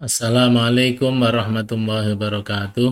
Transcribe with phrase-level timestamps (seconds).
[0.00, 2.88] Assalamualaikum warahmatullahi wabarakatuh.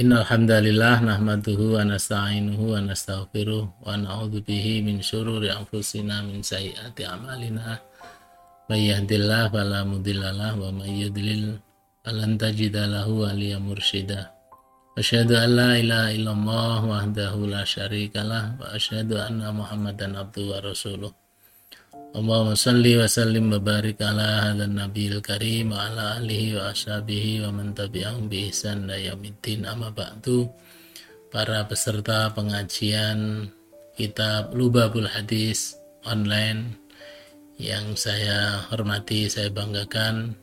[0.00, 7.04] Innal hamdalillah nahmaduhu wa nasta'inuhu wa nastaghfiruh wa na'udzu bihi min syururi anfusina min sayyiati
[7.04, 7.84] a'malina.
[8.72, 11.60] May yahdihillahu fala mudhillalah wa may yudlil
[12.00, 14.32] falan tajida lahu waliya mursyida.
[14.96, 21.12] Asyhadu an la ilaha illallah wahdahu la syarikalah wa asyhadu anna Muhammadan abduhu wa rasuluh.
[22.14, 27.42] Allahumma salli wa sallim wa barik ala hadzal nabiyil karim wa ala alihi wa ashabihi
[27.42, 29.66] wa man tabi'ahum bi ihsan ila yaumiddin.
[29.66, 30.46] Amma ba'du.
[31.34, 33.50] Para peserta pengajian
[33.98, 35.74] kitab Lubabul Hadis
[36.06, 36.78] online
[37.58, 40.38] yang saya hormati saya banggakan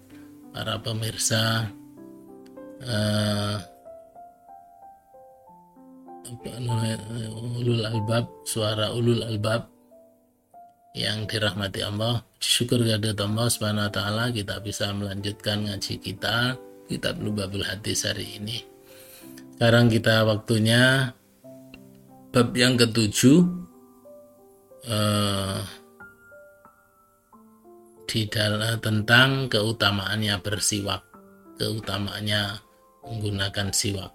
[0.52, 1.72] para pemirsa
[2.84, 3.56] uh,
[7.60, 9.71] ulul albab suara ulul albab
[10.92, 16.60] yang dirahmati Allah syukur kepada Allah subhanahu wa ta'ala kita bisa melanjutkan ngaji kita
[16.92, 18.60] kitab Lubabul Hadis hari ini.
[19.56, 21.16] Sekarang kita waktunya
[22.36, 23.40] bab yang ketujuh
[24.90, 25.60] eh,
[28.12, 31.12] di dalam tentang keutamaannya bersiwak
[31.62, 32.58] keutamaannya
[33.06, 34.12] menggunakan siwak.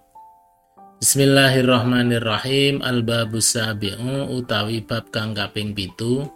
[0.99, 2.83] Bismillahirrahmanirrahim.
[2.83, 6.27] Al-Babus Sabi'u utawi bab kang kaping pitu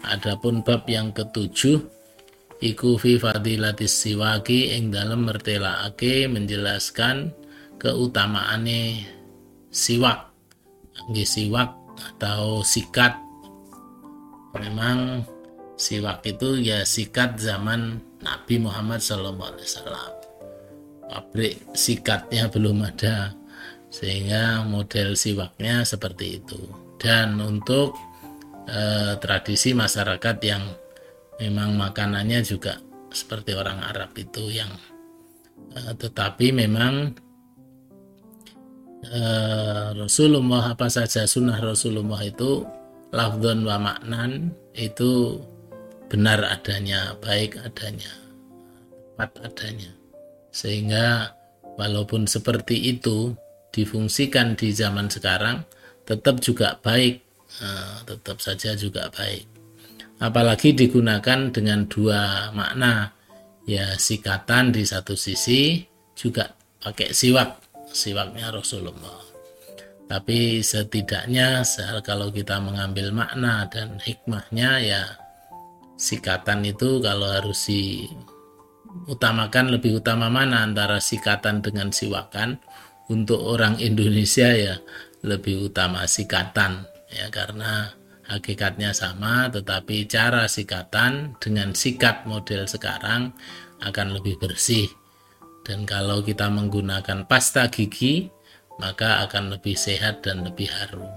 [0.00, 1.84] Adapun bab yang ketujuh
[2.60, 7.32] iku fi fadilatis siwaki ing dalam mertelaake menjelaskan
[7.80, 9.04] keutamaane
[9.72, 10.32] siwak.
[11.08, 13.16] Nggih siwak atau sikat.
[14.56, 15.24] Memang
[15.76, 20.20] siwak itu ya sikat zaman Nabi Muhammad SAW.
[21.10, 23.34] Pabrik sikatnya belum ada
[23.90, 26.60] sehingga model siwaknya seperti itu.
[27.00, 27.96] Dan untuk
[28.70, 30.62] eh, tradisi masyarakat yang
[31.42, 32.78] memang makanannya juga
[33.10, 34.70] seperti orang Arab itu yang
[35.74, 37.10] eh, tetapi memang
[39.10, 42.62] eh, Rasulullah apa saja sunnah Rasulullah itu
[43.10, 45.42] lafdon wa maknan itu
[46.06, 48.20] benar adanya baik adanya
[49.20, 49.92] tepat adanya.
[50.48, 51.36] Sehingga
[51.76, 53.36] walaupun seperti itu
[53.68, 55.60] difungsikan di zaman sekarang
[56.08, 57.20] tetap juga baik
[57.58, 59.50] nah, tetap saja juga baik.
[60.20, 63.10] Apalagi digunakan dengan dua makna,
[63.66, 65.80] ya sikatan di satu sisi
[66.12, 67.58] juga pakai siwak,
[67.90, 69.26] siwaknya Rasulullah.
[70.10, 71.62] Tapi setidaknya
[72.02, 75.06] kalau kita mengambil makna dan hikmahnya ya
[75.94, 77.70] sikatan itu kalau harus
[79.06, 82.58] diutamakan lebih utama mana antara sikatan dengan siwakan
[83.06, 84.82] untuk orang Indonesia ya
[85.22, 87.90] lebih utama sikatan ya karena
[88.30, 93.34] hakikatnya sama tetapi cara sikatan dengan sikat model sekarang
[93.82, 94.86] akan lebih bersih.
[95.66, 98.30] Dan kalau kita menggunakan pasta gigi
[98.80, 101.10] maka akan lebih sehat dan lebih harum.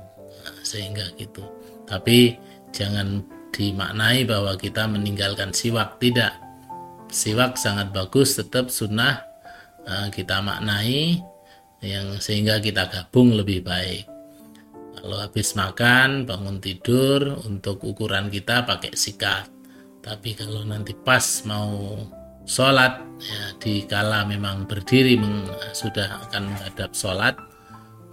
[0.44, 1.46] Nah, sehingga gitu.
[1.88, 2.36] Tapi
[2.76, 3.24] jangan
[3.56, 6.02] dimaknai bahwa kita meninggalkan siwak.
[6.02, 6.34] Tidak.
[7.14, 9.22] Siwak sangat bagus tetap sunnah
[9.86, 11.22] nah, kita maknai
[11.84, 14.13] yang sehingga kita gabung lebih baik
[15.04, 19.52] kalau habis makan, bangun tidur, untuk ukuran kita pakai sikat.
[20.00, 22.00] Tapi kalau nanti pas mau
[22.48, 25.44] sholat, ya di kala memang berdiri meng,
[25.76, 27.36] sudah akan menghadap sholat,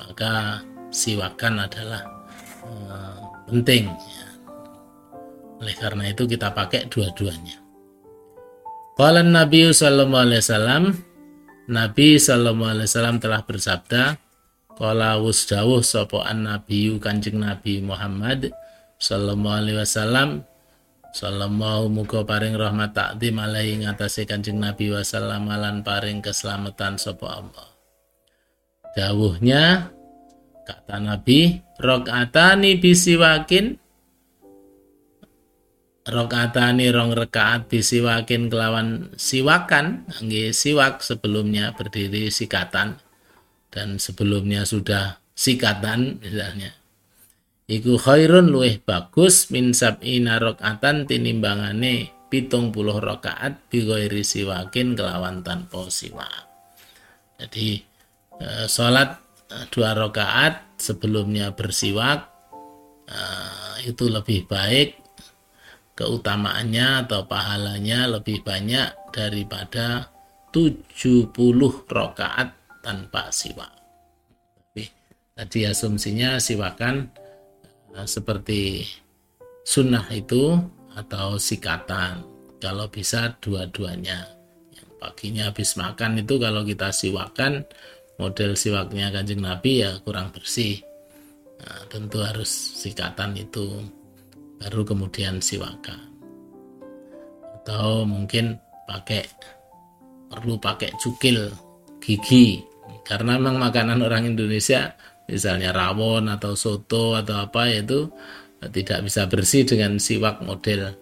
[0.03, 2.03] maka siwakan adalah
[2.67, 3.87] uh, penting.
[3.87, 4.28] Ya.
[5.62, 7.62] Oleh karena itu kita pakai dua-duanya.
[8.99, 10.84] Qala Nabi sallallahu alaihi wasallam
[11.71, 14.19] Nabi sallallahu alaihi wasallam telah bersabda
[14.79, 18.55] Kala wus dawuh sapa nabiyu Kanjeng Nabi Muhammad
[18.97, 20.45] sallallahu alaihi wasallam.
[21.11, 27.69] Sallallahu muga paring rahmat takdim alaihi ngatasé Kanjeng Nabi wasallam lan paring keselamatan sapa Allah.
[28.95, 29.91] Dawuhnya
[30.63, 33.75] kata Nabi rakaatani bisiwakin.
[36.01, 42.97] Rakaatani rong rekaat bisiwakin kelawan siwakan nggih siwak sebelumnya berdiri sikatan
[43.71, 46.75] dan sebelumnya sudah sikatan misalnya.
[47.71, 55.87] Iku khairun luweh bagus min sab'ina rakaatan tinimbangane pitung puluh rakaat bighairi siwakin kelawan tanpa
[55.87, 56.51] siwak
[57.41, 57.81] jadi
[58.37, 59.17] eh, sholat
[59.49, 62.28] eh, dua rakaat sebelumnya bersiwak
[63.09, 65.01] eh, itu lebih baik.
[65.97, 70.09] Keutamaannya atau pahalanya lebih banyak daripada
[70.49, 71.28] 70
[71.93, 73.72] rakaat tanpa siwak.
[74.56, 74.84] Tapi
[75.36, 77.09] tadi asumsinya siwakan
[77.97, 78.84] uh, seperti
[79.65, 80.59] sunnah itu
[80.97, 82.27] atau sikatan.
[82.60, 84.21] kalau bisa dua-duanya
[84.77, 87.65] yang paginya habis makan itu kalau kita siwakan
[88.21, 90.77] model siwaknya kanjeng nabi ya kurang bersih
[91.56, 93.80] nah, tentu harus sikatan itu
[94.60, 96.04] baru kemudian siwakan
[97.65, 99.24] atau mungkin pakai
[100.28, 101.48] perlu pakai cukil
[102.04, 102.60] gigi
[103.07, 104.95] karena memang makanan orang Indonesia
[105.31, 108.11] misalnya rawon atau soto atau apa itu
[108.69, 110.93] tidak bisa bersih dengan siwak model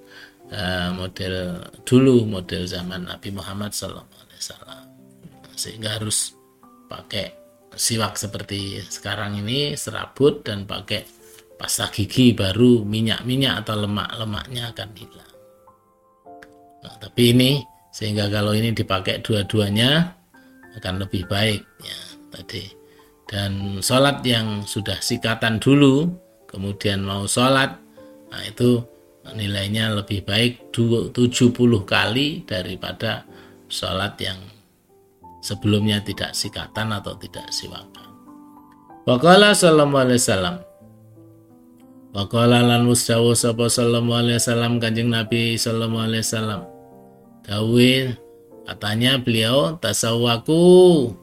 [0.53, 4.07] uh, model dulu model zaman Nabi Muhammad SAW
[5.59, 6.39] sehingga harus
[6.87, 7.35] pakai
[7.75, 11.03] siwak seperti sekarang ini serabut dan pakai
[11.59, 15.35] pasta gigi baru minyak-minyak atau lemak-lemaknya akan hilang.
[16.87, 17.51] Nah, tapi ini
[17.91, 20.18] sehingga kalau ini dipakai dua-duanya
[20.79, 21.99] akan lebih baik ya
[22.33, 22.65] tadi.
[23.29, 26.09] Dan sholat yang sudah sikatan dulu
[26.49, 27.77] kemudian mau sholat
[28.29, 28.81] nah itu
[29.37, 31.13] nilainya lebih baik 70
[31.85, 33.29] kali daripada
[33.69, 34.41] sholat yang
[35.45, 38.09] sebelumnya tidak sikatan atau tidak siwakan.
[39.09, 40.57] Waqala sallallahu alaihi wasallam
[42.13, 46.61] Waqala lan musdawu sapa sallallahu alaihi wasallam Kanjeng Nabi sallallahu alaihi wasallam
[47.49, 47.93] Dawe
[48.69, 51.17] katanya beliau tasawaku.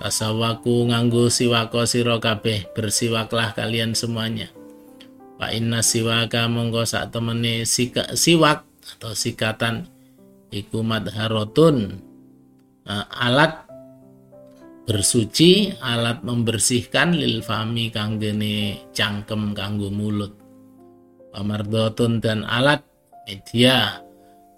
[0.00, 4.48] Tasawaku nganggo siwako sira kabeh bersiwaklah kalian semuanya.
[5.36, 8.64] Pak inna siwaka monggo sak temene siwak
[8.96, 9.86] atau sikatan
[10.50, 12.02] iku madharotun
[12.88, 13.68] uh, alat
[14.88, 20.34] bersuci, alat membersihkan lil fami kanggene cangkem kanggo mulut.
[21.30, 22.82] Pamardotun dan alat
[23.28, 24.02] media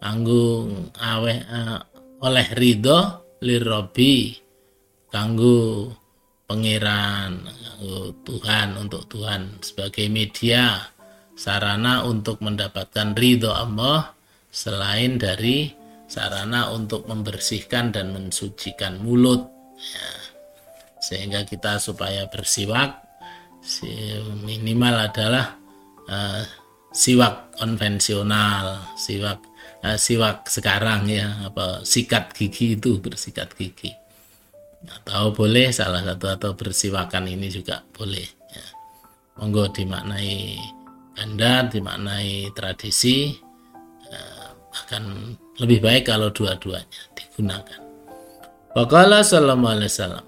[0.00, 1.93] kanggo aweh uh,
[2.24, 3.00] oleh ridho
[3.44, 4.32] lirobi
[5.12, 5.92] kanggo
[6.48, 7.44] pangeran
[8.24, 10.88] Tuhan untuk Tuhan sebagai media
[11.36, 14.16] sarana untuk mendapatkan ridho Allah
[14.48, 15.68] selain dari
[16.08, 19.44] sarana untuk membersihkan dan mensucikan mulut
[19.76, 20.08] ya.
[21.04, 23.04] sehingga kita supaya bersiwak
[24.44, 25.56] minimal adalah
[26.08, 26.44] uh,
[26.92, 29.40] siwak konvensional siwak
[29.84, 33.92] uh, siwak sekarang ya apa sikat gigi itu bersikat gigi
[34.84, 38.66] atau boleh salah satu atau bersiwakan ini juga boleh ya.
[39.40, 40.60] monggo dimaknai
[41.16, 43.44] ganda dimaknai tradisi
[44.74, 47.80] akan lebih baik kalau dua-duanya digunakan.
[48.74, 50.26] Waqala sallallahu alaihi wasallam.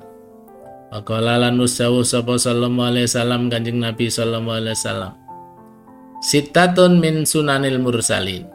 [0.94, 5.14] Waqala lan nusawu sapa sallallahu alaihi wasallam Kanjeng Nabi sallallahu alaihi wasallam.
[6.22, 8.46] Sitatun min sunanil mursalin.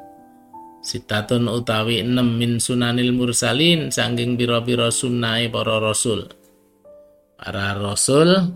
[0.82, 6.26] Sitatun utawi enam min sunanil mursalin sangking biro-biro sunnai para rasul.
[7.38, 8.50] Para rasul,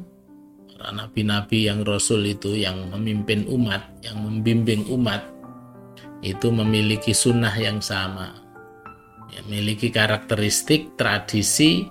[0.73, 5.21] para nabi-nabi yang rasul itu yang memimpin umat, yang membimbing umat
[6.25, 8.33] itu memiliki sunnah yang sama,
[9.29, 11.85] ya, memiliki karakteristik tradisi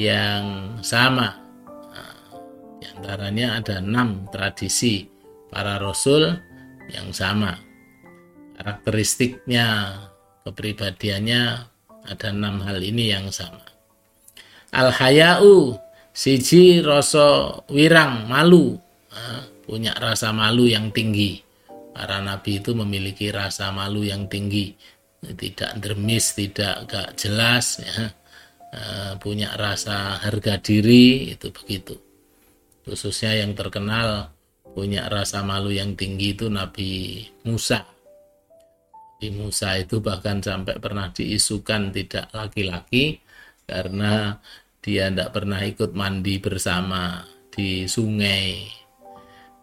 [0.00, 1.44] yang sama.
[1.92, 2.16] Nah,
[2.80, 5.04] di antaranya ada enam tradisi
[5.52, 6.32] para rasul
[6.88, 7.63] yang sama.
[8.54, 9.98] Karakteristiknya,
[10.46, 11.42] kepribadiannya
[12.06, 13.64] ada enam hal ini yang sama.
[14.70, 15.78] Al hayau
[16.14, 18.78] siji rasa wirang malu,
[19.10, 21.42] nah, punya rasa malu yang tinggi.
[21.94, 24.74] Para nabi itu memiliki rasa malu yang tinggi.
[25.24, 28.12] Tidak dermis tidak gak jelas ya.
[28.74, 31.94] Eh, punya rasa harga diri itu begitu.
[32.82, 34.34] Khususnya yang terkenal
[34.74, 37.93] punya rasa malu yang tinggi itu Nabi Musa
[39.24, 43.24] Nabi Musa itu bahkan sampai pernah diisukan tidak laki-laki
[43.64, 44.36] karena
[44.84, 48.68] dia tidak pernah ikut mandi bersama di sungai.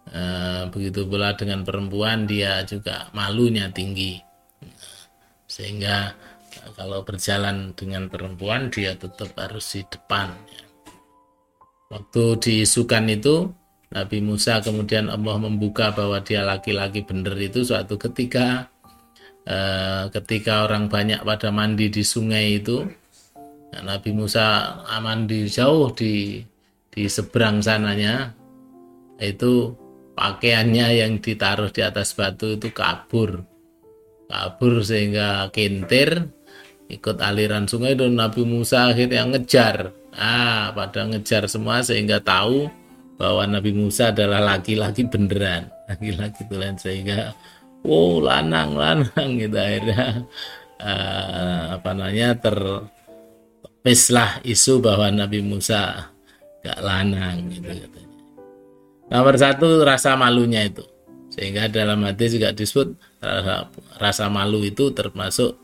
[0.10, 4.18] Eh, begitu pula dengan perempuan dia juga malunya tinggi.
[5.46, 6.10] Sehingga
[6.58, 10.34] eh, kalau berjalan dengan perempuan dia tetap harus di depan
[11.94, 13.54] waktu diisukan itu
[13.94, 18.71] Nabi Musa kemudian Allah membuka bahwa dia laki-laki benar itu suatu ketika
[19.46, 22.86] eh, ketika orang banyak pada mandi di sungai itu
[23.80, 26.44] Nabi Musa mandi jauh di
[26.92, 28.36] di seberang sananya.
[29.16, 29.80] Itu
[30.18, 33.48] pakaiannya yang ditaruh di atas batu itu kabur.
[34.28, 36.28] Kabur sehingga kintir
[36.92, 39.96] ikut aliran sungai dan Nabi Musa akhirnya ngejar.
[40.12, 42.68] Ah pada ngejar semua sehingga tahu
[43.16, 45.72] bahwa Nabi Musa adalah laki-laki beneran.
[45.92, 46.76] Laki-laki itu lain.
[46.76, 47.32] Sehingga
[47.82, 50.26] wow lanang lanang gitu akhirnya
[50.82, 56.14] uh, apa namanya terpislah isu bahwa Nabi Musa
[56.62, 58.00] gak lanang gitu, gitu.
[59.12, 60.86] Nomor satu rasa malunya itu.
[61.32, 65.56] Sehingga dalam hadis juga disebut rasa, rasa malu itu termasuk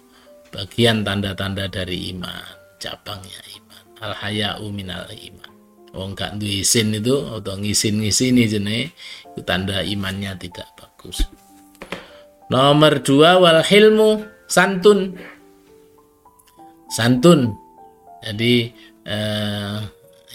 [0.52, 2.44] bagian tanda-tanda dari iman,
[2.80, 3.84] cabangnya iman.
[4.00, 5.52] Al haya'u minal iman.
[5.96, 8.92] Wong gak isin itu atau ngisin-ngisini jenis
[9.34, 11.24] itu tanda imannya tidak bagus.
[12.48, 15.20] Nomor dua wal hilmu santun.
[16.88, 17.52] Santun.
[18.24, 18.72] Jadi
[19.04, 19.78] eh,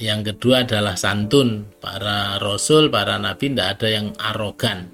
[0.04, 1.72] yang kedua adalah santun.
[1.80, 4.92] Para rasul, para nabi tidak ada yang arogan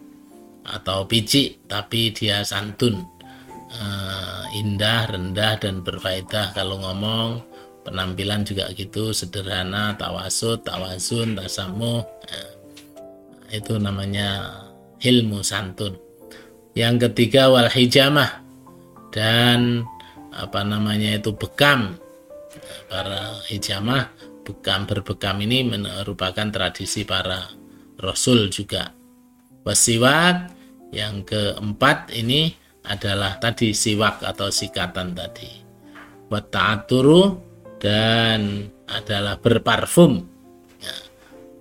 [0.62, 3.02] atau picik, tapi dia santun.
[3.68, 7.42] Eh, indah, rendah dan berfaedah kalau ngomong
[7.88, 12.52] penampilan juga gitu sederhana tawasud tawasun tasamu nah,
[13.48, 14.60] itu namanya
[15.00, 16.07] ilmu santun
[16.78, 18.46] yang ketiga wal hijamah.
[19.10, 19.82] Dan
[20.30, 21.98] apa namanya itu bekam.
[22.86, 24.14] Para hijamah
[24.46, 27.50] bekam berbekam ini merupakan tradisi para
[27.98, 28.94] rasul juga.
[29.66, 30.54] Wasiwak
[30.94, 32.54] yang keempat ini
[32.86, 35.50] adalah tadi siwak atau sikatan tadi.
[36.30, 37.22] Wa ta'aturu
[37.82, 40.24] dan adalah berparfum.
[40.80, 40.96] Ya,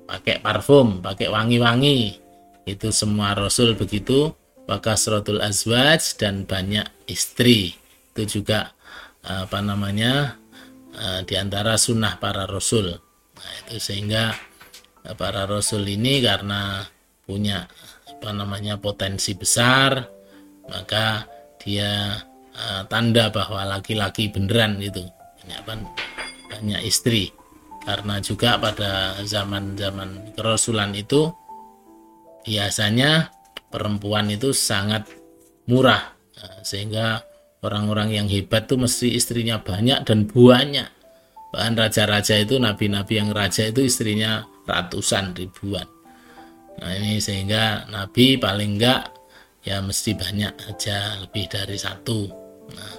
[0.08, 2.00] pakai parfum pakai wangi-wangi.
[2.68, 4.37] Itu semua rasul begitu
[4.68, 7.74] wakasrotul azwaj dan banyak istri.
[8.14, 8.76] Itu juga
[9.24, 10.38] apa namanya
[10.94, 12.94] eh, di antara sunnah para rasul.
[13.38, 14.36] Nah, itu sehingga
[15.16, 16.84] para rasul ini karena
[17.24, 17.64] punya
[18.08, 20.18] apa namanya potensi besar
[20.68, 21.24] maka
[21.64, 22.20] dia
[22.54, 25.04] uh, tanda bahwa laki-laki beneran itu.
[25.48, 25.90] Banyak
[26.52, 27.32] banyak istri.
[27.88, 31.32] Karena juga pada zaman-zaman kerasulan itu
[32.44, 33.32] biasanya
[33.70, 35.08] perempuan itu sangat
[35.68, 36.16] murah.
[36.38, 37.22] Nah, sehingga
[37.66, 40.90] orang-orang yang hebat tuh mesti istrinya banyak dan banyak
[41.48, 45.88] bahkan raja-raja itu nabi-nabi yang raja itu istrinya ratusan ribuan.
[46.78, 49.10] Nah ini sehingga nabi paling enggak
[49.64, 52.20] ya mesti banyak aja lebih dari satu.
[52.76, 52.94] Nah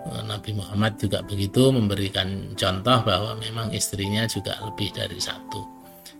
[0.00, 5.60] Nabi Muhammad juga begitu memberikan contoh bahwa memang istrinya juga lebih dari satu.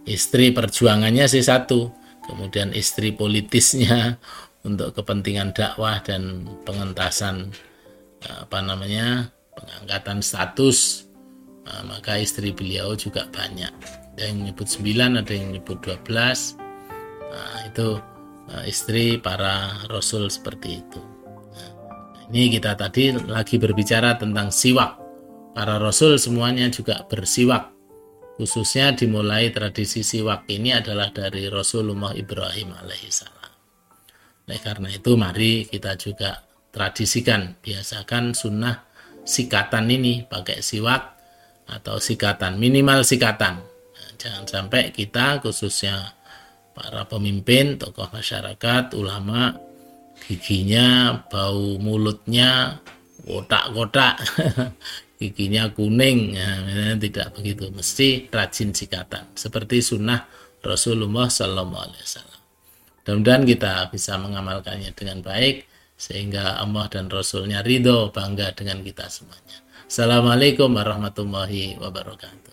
[0.04, 1.88] Istri perjuangannya sih satu,
[2.27, 4.17] kemudian istri politisnya
[4.69, 7.53] untuk kepentingan dakwah dan pengentasan
[8.21, 11.09] apa namanya pengangkatan status
[11.65, 13.73] nah, maka istri beliau juga banyak
[14.12, 16.05] ada yang menyebut 9 ada yang menyebut 12
[17.33, 17.89] nah, itu
[18.53, 21.00] eh, istri para rasul seperti itu
[22.31, 25.03] ini kita tadi lagi berbicara tentang siwak.
[25.50, 27.75] Para rasul semuanya juga bersiwak.
[28.40, 33.52] Khususnya dimulai tradisi siwak ini adalah dari Rasulullah Ibrahim alaihissalam.
[34.49, 36.40] Oleh karena itu mari kita juga
[36.73, 38.88] tradisikan, biasakan sunnah
[39.28, 41.20] sikatan ini pakai siwak
[41.68, 43.61] atau sikatan, minimal sikatan.
[43.61, 46.16] Nah, jangan sampai kita khususnya
[46.73, 49.52] para pemimpin, tokoh masyarakat, ulama
[50.25, 52.80] giginya, bau mulutnya
[53.20, 54.16] kotak-kotak,
[55.21, 56.49] giginya kuning, ya,
[56.97, 57.69] tidak begitu.
[57.69, 60.25] Mesti rajin sikatan, seperti sunnah
[60.65, 62.41] Rasulullah Sallallahu Alaihi Wasallam.
[63.05, 65.69] Mudah-mudahan kita bisa mengamalkannya dengan baik,
[66.00, 69.61] sehingga Allah dan Rasulnya ridho bangga dengan kita semuanya.
[69.85, 72.50] Assalamualaikum warahmatullahi wabarakatuh.